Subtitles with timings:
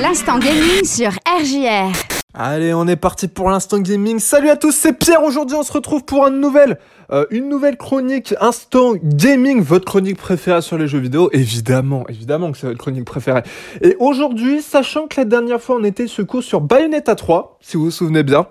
[0.00, 1.92] L'instant gaming sur RJR.
[2.32, 4.18] Allez, on est parti pour l'instant gaming.
[4.18, 5.22] Salut à tous, c'est Pierre.
[5.22, 6.78] Aujourd'hui, on se retrouve pour une nouvelle,
[7.12, 11.28] euh, une nouvelle chronique instant gaming, votre chronique préférée sur les jeux vidéo.
[11.32, 13.42] Évidemment, évidemment que c'est votre chronique préférée.
[13.82, 17.84] Et aujourd'hui, sachant que la dernière fois on était secours sur Bayonetta 3, si vous
[17.84, 18.46] vous souvenez bien,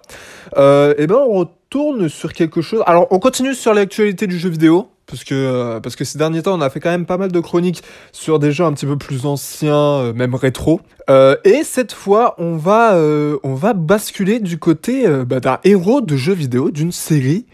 [0.57, 2.83] euh, et ben on retourne sur quelque chose.
[2.85, 6.43] Alors, on continue sur l'actualité du jeu vidéo parce que, euh, parce que ces derniers
[6.43, 8.85] temps, on a fait quand même pas mal de chroniques sur des jeux un petit
[8.85, 10.81] peu plus anciens, euh, même rétro.
[11.09, 12.95] Euh, et cette fois, on va,
[13.43, 17.45] on va basculer du côté bah, d'un héros de jeux vidéo, d'une série.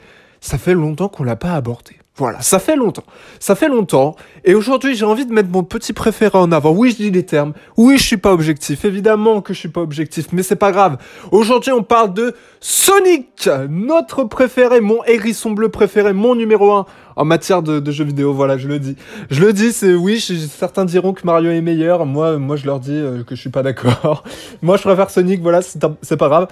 [0.41, 1.95] Ça fait longtemps qu'on l'a pas abordé.
[2.17, 3.03] Voilà, ça fait longtemps.
[3.41, 4.15] Ça fait longtemps.
[4.45, 6.71] Et aujourd'hui, j'ai envie de mettre mon petit préféré en avant.
[6.71, 7.51] Oui, je dis les termes.
[7.75, 8.85] Oui, je suis pas objectif.
[8.85, 10.97] Évidemment que je suis pas objectif, mais c'est pas grave.
[11.31, 16.85] Aujourd'hui, on parle de Sonic, notre préféré, mon hérisson bleu préféré, mon numéro 1
[17.15, 18.33] en matière de, jeux vidéo.
[18.33, 18.95] Voilà, je le dis.
[19.29, 22.05] Je le dis, c'est oui, certains diront que Mario est meilleur.
[22.05, 24.23] Moi, moi, je leur dis euh, que je suis pas d'accord.
[24.61, 25.41] moi, je préfère Sonic.
[25.41, 26.47] Voilà, c'est pas grave.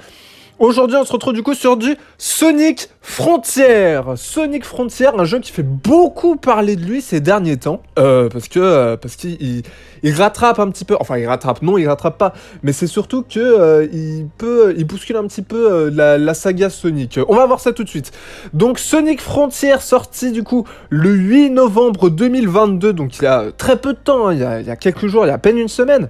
[0.63, 3.99] Aujourd'hui, on se retrouve du coup sur du Sonic Frontier.
[4.15, 8.47] Sonic Frontier, un jeu qui fait beaucoup parler de lui ces derniers temps, euh, parce
[8.47, 9.63] que euh, parce qu'il
[10.03, 10.95] il, rattrape un petit peu.
[11.01, 12.33] Enfin, il rattrape, non, il rattrape pas.
[12.61, 16.69] Mais c'est surtout que euh, il peut, il bouscule un petit peu la, la, saga
[16.69, 17.19] Sonic.
[17.27, 18.13] On va voir ça tout de suite.
[18.53, 22.93] Donc, Sonic Frontier sorti du coup le 8 novembre 2022.
[22.93, 24.29] Donc, il y a très peu de temps.
[24.29, 25.67] Hein, il, y a, il, y a, quelques jours, il y a à peine une
[25.67, 26.07] semaine.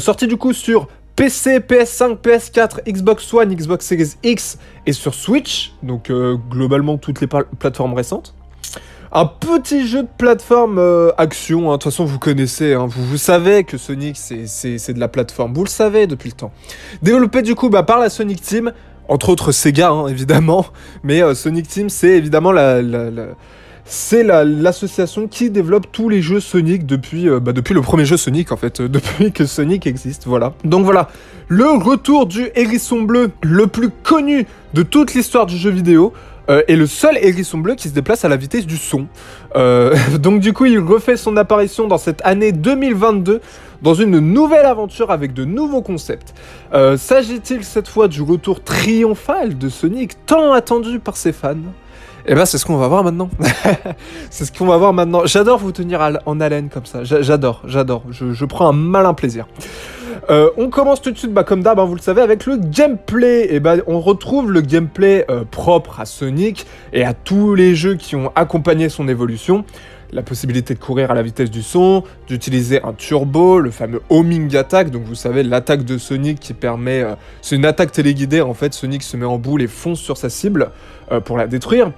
[0.00, 0.88] sorti du coup sur
[1.18, 7.20] PC, PS5, PS4, Xbox One, Xbox Series X et sur Switch, donc euh, globalement toutes
[7.20, 8.36] les plateformes récentes.
[9.10, 11.72] Un petit jeu de plateforme euh, action, hein.
[11.72, 12.86] de toute façon vous connaissez, hein.
[12.86, 16.52] vous, savez que Sonic c'est de la plateforme, vous le savez depuis le temps.
[17.02, 18.72] Développé du coup bah, par la Sonic Team,
[19.08, 20.66] entre autres Sega hein, évidemment,
[21.02, 22.80] mais euh, Sonic Team c'est évidemment la
[23.88, 28.52] c'est l'association qui développe tous les jeux Sonic depuis, euh, bah, le premier jeu Sonic
[28.52, 30.52] en fait, euh, depuis que Sonic existe, voilà.
[30.64, 31.08] Donc voilà,
[31.48, 36.12] le retour du hérisson bleu le plus connu de toute l'histoire du jeu vidéo.
[36.50, 39.06] Euh, et le seul hérisson bleu qui se déplace à la vitesse du son.
[40.18, 43.42] donc du coup, il refait son apparition dans cette année 2022
[43.82, 46.34] dans une nouvelle aventure avec de nouveaux concepts.
[46.72, 51.56] S'agit-il cette fois du retour triomphal de Sonic, tant attendu par ses fans?
[52.30, 53.30] Eh ben c'est ce qu'on va voir maintenant.
[54.30, 55.22] c'est ce qu'on va voir maintenant.
[55.24, 57.02] J'adore vous tenir en haleine comme ça.
[57.02, 58.02] J'adore, j'adore.
[58.10, 59.46] Je, prends un malin plaisir.
[60.28, 62.58] Euh, on commence tout de suite, bah, comme d'hab, hein, vous le savez, avec le
[62.58, 63.54] gameplay.
[63.54, 67.94] Et ben on retrouve le gameplay euh, propre à Sonic et à tous les jeux
[67.94, 69.64] qui ont accompagné son évolution.
[70.12, 74.54] La possibilité de courir à la vitesse du son, d'utiliser un turbo, le fameux homing
[74.56, 78.54] attack, donc vous savez l'attaque de Sonic qui permet, euh, c'est une attaque téléguidée en
[78.54, 80.70] fait, Sonic se met en boule et fonce sur sa cible
[81.24, 81.92] pour la détruire.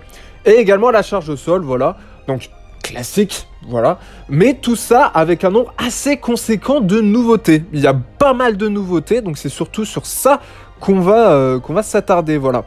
[0.45, 1.97] Et également la charge au sol, voilà.
[2.27, 2.51] Donc
[2.83, 3.99] classique, voilà.
[4.29, 7.65] Mais tout ça avec un nombre assez conséquent de nouveautés.
[7.73, 10.41] Il y a pas mal de nouveautés, donc c'est surtout sur ça
[10.81, 12.65] qu'on va, euh, qu'on va s'attarder, voilà.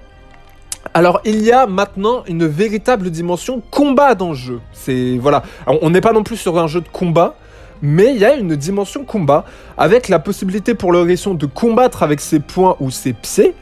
[0.94, 4.60] Alors il y a maintenant une véritable dimension combat dans le jeu.
[4.74, 7.36] C'est voilà, on n'est pas non plus sur un jeu de combat,
[7.82, 9.46] mais il y a une dimension combat
[9.78, 13.56] avec la possibilité pour le de combattre avec ses poings ou ses pieds,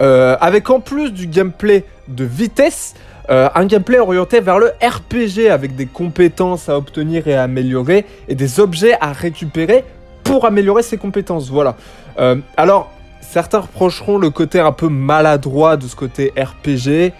[0.00, 2.94] euh, avec en plus du gameplay de vitesse,
[3.30, 8.04] euh, un gameplay orienté vers le RPG avec des compétences à obtenir et à améliorer
[8.28, 9.84] et des objets à récupérer
[10.24, 11.48] pour améliorer ses compétences.
[11.48, 11.76] Voilà.
[12.18, 17.12] Euh, alors, certains reprocheront le côté un peu maladroit de ce côté RPG.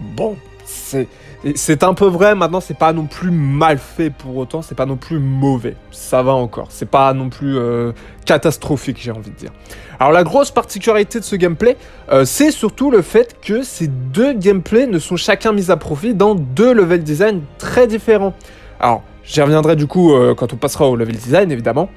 [0.00, 0.36] Bon,
[0.68, 4.86] c'est un peu vrai, maintenant c'est pas non plus mal fait pour autant, c'est pas
[4.86, 5.76] non plus mauvais.
[5.90, 7.92] Ça va encore, c'est pas non plus euh,
[8.26, 9.50] catastrophique j'ai envie de dire.
[9.98, 11.76] Alors la grosse particularité de ce gameplay,
[12.10, 16.14] euh, c'est surtout le fait que ces deux gameplays ne sont chacun mis à profit
[16.14, 18.34] dans deux level design très différents.
[18.80, 21.88] Alors j'y reviendrai du coup euh, quand on passera au level design évidemment.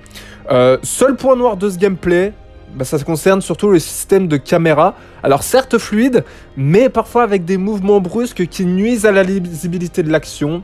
[0.83, 2.33] seul point noir de ce gameplay,
[2.75, 4.95] bah, ça concerne surtout le système de caméra.
[5.23, 6.23] Alors certes fluide,
[6.57, 10.63] mais parfois avec des mouvements brusques qui nuisent à la lisibilité de l'action.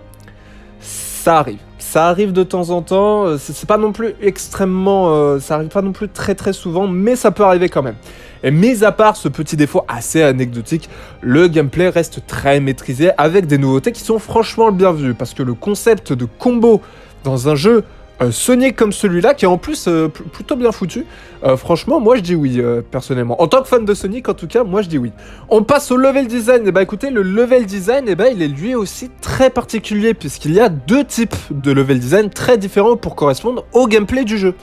[0.79, 1.59] Ça arrive.
[1.79, 3.25] Ça arrive de temps en temps.
[3.25, 5.09] Euh, c'est pas non plus extrêmement...
[5.09, 7.95] Euh, ça arrive pas non plus très très souvent, mais ça peut arriver quand même.
[8.43, 10.89] Et mis à part ce petit défaut assez anecdotique,
[11.21, 15.13] le gameplay reste très maîtrisé avec des nouveautés qui sont franchement bien vues.
[15.13, 16.81] Parce que le concept de combo
[17.23, 17.83] dans un jeu
[18.21, 21.05] euh, Sonic comme celui-là, qui est en plus euh, plutôt bien foutu.
[21.43, 22.61] Euh, franchement, moi je dis oui,
[22.91, 23.41] personnellement.
[23.41, 25.11] En tant que fan de Sonic, en tout cas, moi je dis oui.
[25.49, 26.61] On passe au level design.
[26.65, 29.09] Et eh bah ben, écoutez, le level design, et eh ben, il est lui aussi
[29.21, 33.87] très particulier, puisqu'il y a deux types de level design très différents pour correspondre au
[33.87, 34.55] gameplay du jeu.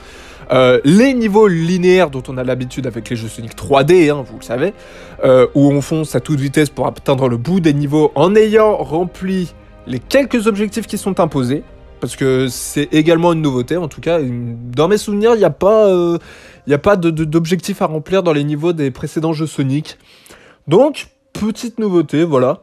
[0.83, 4.43] les niveaux linéaires dont on a l'habitude avec les jeux Sonic 3D, hein, vous le
[4.43, 4.73] savez,
[5.55, 9.53] où on fonce à toute vitesse pour atteindre le bout des niveaux en ayant rempli
[9.87, 11.63] les quelques objectifs qui sont imposés,
[12.05, 13.77] parce que c'est également une nouveauté.
[13.77, 16.19] En tout cas, dans mes souvenirs, il n'y a pas, euh,
[16.83, 19.97] pas d'objectif à remplir dans les niveaux des précédents jeux Sonic.
[20.67, 22.59] Donc, petite nouveauté, voilà.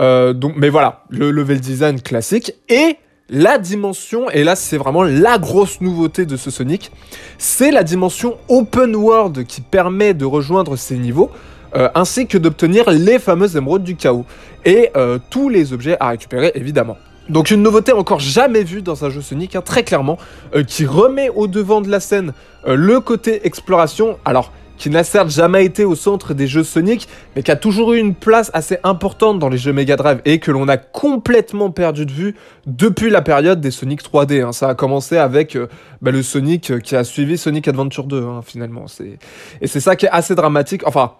[0.00, 2.98] Euh, donc, mais voilà, le level design classique et
[3.30, 6.92] la dimension, et là c'est vraiment la grosse nouveauté de ce Sonic,
[7.38, 11.30] c'est la dimension open world qui permet de rejoindre ces niveaux.
[11.74, 14.26] Euh, ainsi que d'obtenir les fameuses émeraudes du chaos
[14.64, 14.90] et
[15.30, 16.98] tous les objets à récupérer évidemment.
[17.28, 20.18] Donc une nouveauté encore jamais vue dans un jeu Sonic, hein, très clairement,
[20.54, 22.32] euh, qui remet au devant de la scène
[22.66, 27.42] le côté exploration, alors qui n'a certes jamais été au centre des jeux Sonic, mais
[27.42, 30.50] qui a toujours eu une place assez importante dans les jeux Mega Drive et que
[30.50, 32.34] l'on a complètement perdu de vue
[32.66, 34.42] depuis la période des Sonic 3D.
[34.42, 34.52] Hein.
[34.52, 35.56] Ça a commencé avec
[36.02, 38.86] bah, le Sonic qui a suivi Sonic Adventure 2 hein, finalement.
[39.60, 40.82] Et c'est ça qui est assez dramatique.
[40.86, 41.12] Enfin,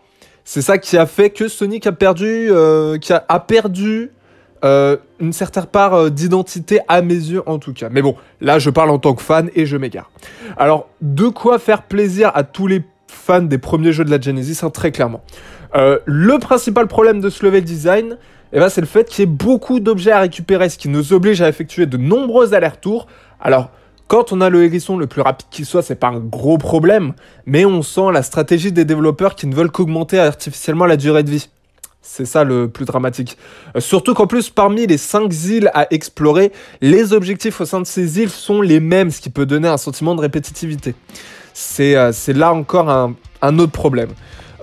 [0.45, 4.11] c'est ça qui a fait que Sonic a perdu, euh, qui a, perdu
[4.65, 7.89] euh, une certaine part euh, d'identité à mes yeux en tout cas.
[7.91, 10.11] Mais bon, là je parle en tant que fan et je m'égare.
[10.57, 14.65] Alors, de quoi faire plaisir à tous les fans des premiers jeux de la Genesis,
[14.65, 15.23] hein, très clairement.
[15.75, 18.17] le principal problème de ce level design,
[18.53, 21.13] eh ben, c'est le fait qu'il y ait beaucoup d'objets à récupérer, ce qui nous
[21.13, 23.09] oblige à effectuer de nombreux allers-retours.
[23.41, 23.71] Alors,
[24.07, 27.15] quand on a le hérisson le plus rapide qu'il soit, c'est pas un gros problème,
[27.47, 31.31] mais on sent la stratégie des développeurs qui ne veulent qu'augmenter artificiellement la durée de
[31.31, 31.49] vie.
[32.07, 33.39] C'est ça le plus dramatique.
[33.75, 36.53] Euh, surtout qu'en plus, parmi les 5 îles à explorer,
[36.83, 39.79] les objectifs au sein de ces îles sont les mêmes, ce qui peut donner un
[39.79, 40.95] sentiment de répétitivité.
[41.55, 44.11] C'est euh, là encore un, autre problème.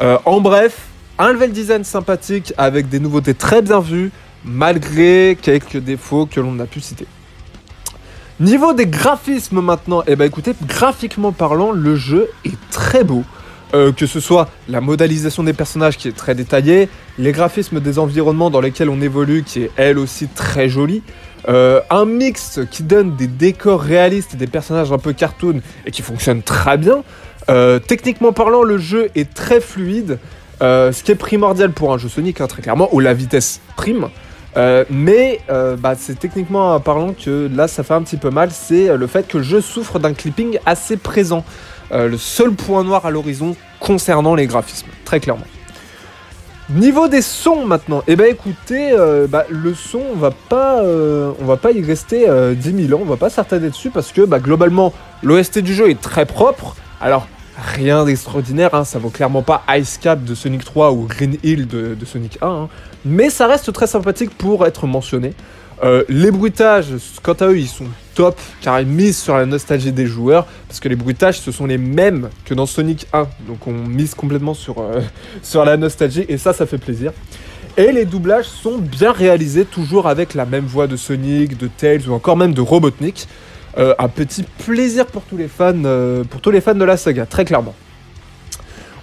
[0.02, 0.86] Euh, en bref,
[1.18, 4.12] un level design sympathique avec des nouveautés très bien vues,
[4.46, 7.08] malgré quelques défauts que l'on a pu citer.
[8.40, 13.24] Niveau des graphismes maintenant, eh ben écoutez, graphiquement parlant, le jeu est très beau.
[13.74, 18.00] Euh, que ce soit la modélisation des personnages qui est très détaillée, les graphismes des
[18.00, 21.04] environnements dans lesquels on évolue qui est elle aussi très jolie,
[21.48, 25.92] euh, un mix qui donne des décors réalistes et des personnages un peu cartoon et
[25.92, 27.04] qui fonctionne très bien.
[27.50, 30.20] Euh, techniquement parlant, le jeu est très fluide,
[30.60, 34.10] ce qui est primordial pour un jeu Sonic, hein, très clairement, où la vitesse prime.
[34.90, 39.08] Mais bah, c'est techniquement parlant que là ça fait un petit peu mal, c'est le
[39.08, 41.46] fait que je souffre d'un clipping assez présent.
[41.92, 45.46] Le seul point noir à l'horizon concernant les graphismes, très clairement.
[46.70, 48.96] Niveau des sons maintenant, et eh ben écoutez,
[49.28, 53.10] bah, le son on va pas, on va pas y rester 10 000 ans, on
[53.10, 56.76] va pas s'attarder dessus parce que bah, globalement l'OST du jeu est très propre.
[57.02, 57.28] Alors
[57.62, 61.68] rien d'extraordinaire, hein, ça vaut clairement pas Ice Cap de Sonic 3 ou Green Hill
[61.68, 62.70] de, Sonic 1, hein.
[63.06, 65.34] mais ça reste très sympathique pour être mentionné.
[65.84, 66.94] Euh, les bruitages,
[67.24, 70.80] quant à eux, ils sont top car ils misent sur la nostalgie des joueurs parce
[70.80, 74.54] que les bruitages ce sont les mêmes que dans Sonic 1, donc on mise complètement
[74.54, 75.02] sur, euh,
[75.42, 77.12] sur la nostalgie et ça, ça fait plaisir.
[77.78, 82.08] Et les doublages sont bien réalisés, toujours avec la même voix de Sonic, de Tails
[82.08, 83.28] ou encore même de Robotnik.
[83.78, 86.98] Euh, un petit plaisir pour tous les fans, euh, pour tous les fans de la
[86.98, 87.74] saga, très clairement.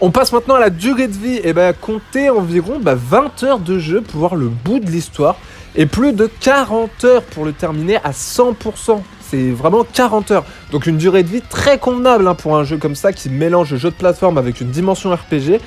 [0.00, 2.98] On passe maintenant à la durée de vie, et eh ben comptez environ 20 bah,
[3.42, 5.36] heures de jeu pour voir le bout de l'histoire,
[5.78, 9.00] et plus de 40 heures pour le terminer à 100%.
[9.22, 10.44] C'est vraiment 40 heures.
[10.72, 13.72] Donc une durée de vie très convenable hein, pour un jeu comme ça qui mélange
[13.72, 15.60] le jeu de plateforme avec une dimension RPG.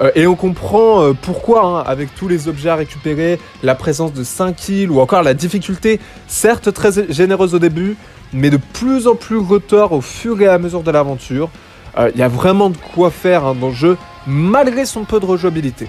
[0.00, 4.22] Euh, et on comprend pourquoi, hein, avec tous les objets à récupérer, la présence de
[4.22, 7.96] 5 kills ou encore la difficulté, certes très généreuse au début,
[8.32, 11.50] mais de plus en plus retard au fur et à mesure de l'aventure.
[11.96, 15.18] Il euh, y a vraiment de quoi faire hein, dans le jeu, malgré son peu
[15.18, 15.88] de rejouabilité.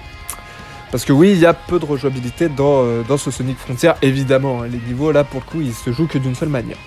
[0.90, 3.92] Parce que oui, il y a peu de rejouabilité dans, euh, dans ce Sonic Frontier,
[4.02, 4.62] évidemment.
[4.62, 4.66] Hein.
[4.70, 6.78] les niveaux, là, pour le coup, ils se jouent que d'une seule manière.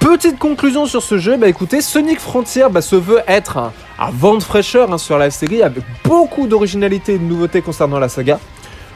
[0.00, 3.72] Petite conclusion sur ce jeu, bah écoutez, Sonic Frontier bah, se veut être un,
[4.10, 8.08] vent de fraîcheur hein, sur la série, avec beaucoup d'originalité et de nouveautés concernant la
[8.08, 8.38] saga.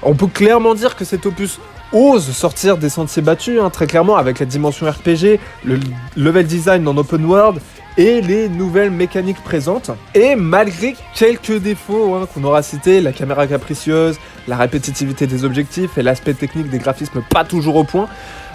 [0.02, 1.58] On peut clairement dire que cet opus
[1.92, 5.78] ose sortir des sentiers battus, hein, très clairement, avec la dimension RPG, le
[6.16, 7.60] level design en open world
[7.96, 9.90] et les nouvelles mécaniques présentes.
[10.14, 14.18] Et malgré quelques défauts hein, qu'on aura cités, la caméra capricieuse,
[14.48, 18.08] la répétitivité des objectifs et l'aspect technique des graphismes pas toujours au point,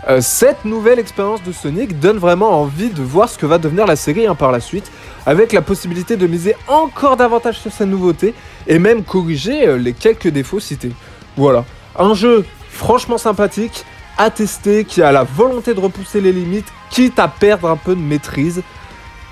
[0.10, 3.86] euh, cette nouvelle expérience de Sonic donne vraiment envie de voir ce que va devenir
[3.86, 4.90] la série hein, par la suite,
[5.26, 8.34] avec la possibilité de miser encore davantage sur sa nouveauté
[8.68, 10.92] et même corriger euh, les quelques défauts cités.
[11.36, 11.66] Voilà,
[11.98, 13.84] un jeu franchement sympathique,
[14.18, 17.94] à tester, qui a la volonté de repousser les limites, quitte à perdre un peu
[17.96, 18.64] de maîtrise.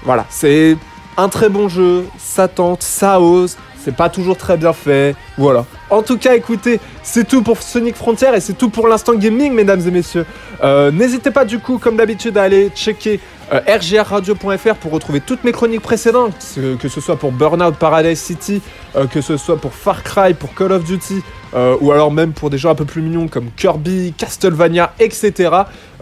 [0.06, 0.78] Voilà, c'est
[1.18, 5.66] un très bon jeu, ça tente, ça ose, c'est pas toujours très bien fait, voilà.
[5.90, 9.54] En tout cas, écoutez, c'est tout pour Sonic Frontier et c'est tout pour l'instant gaming,
[9.54, 10.26] mesdames et messieurs.
[10.64, 13.20] Euh, n'hésitez pas du coup, comme d'habitude, à aller checker
[13.54, 16.34] euh, rgrradio.fr pour retrouver toutes mes chroniques précédentes,
[16.80, 18.62] que, ce soit pour Burnout Paradise City,
[18.96, 21.22] euh, que ce soit pour Far Cry, pour Call of Duty,
[21.54, 25.52] euh, ou alors même pour des jeux un peu plus mignons comme Kirby, Castlevania, etc.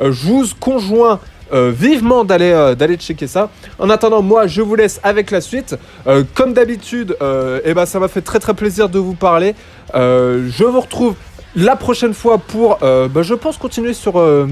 [0.02, 1.20] Je vous conjoins
[1.54, 3.50] vivement d'aller euh, d'aller checker ça.
[3.80, 5.76] En attendant, moi, je vous laisse avec la suite.
[6.08, 9.56] Euh, comme d'habitude, euh, eh ben, ça m'a fait très très plaisir de vous parler.
[9.96, 11.16] Euh, je vous retrouve
[11.56, 14.48] la prochaine fois pour, euh, bah, je pense, continuer sur, euh,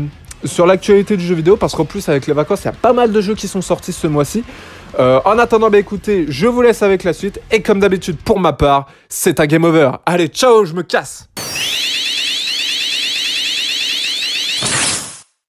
[0.46, 2.93] sur l'actualité du jeu vidéo, parce qu'en plus, avec les vacances, il y a pas
[2.93, 4.43] mal de jeux qui sont sortis ce mois-ci.
[5.00, 7.39] Euh, en attendant, bah, écoutez, je vous laisse avec la suite.
[7.51, 9.91] Et comme d'habitude, pour ma part, c'est un game over.
[10.05, 11.27] Allez, ciao, je me casse